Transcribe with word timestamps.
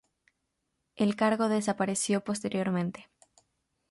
El 0.95 1.15
cargo 1.15 1.47
desapareció 1.47 2.23
posteriormente. 2.23 3.11